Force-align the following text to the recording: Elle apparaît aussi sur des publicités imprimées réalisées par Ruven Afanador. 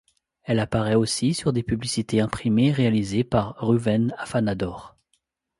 Elle 0.45 0.57
apparaît 0.57 0.95
aussi 0.95 1.35
sur 1.35 1.53
des 1.53 1.61
publicités 1.61 2.21
imprimées 2.21 2.71
réalisées 2.71 3.23
par 3.23 3.55
Ruven 3.59 4.15
Afanador. 4.17 4.97